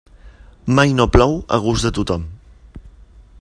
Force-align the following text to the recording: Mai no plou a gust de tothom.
Mai 0.79 0.93
no 1.01 1.05
plou 1.17 1.37
a 1.59 1.59
gust 1.67 1.87
de 1.89 1.93
tothom. 1.99 2.25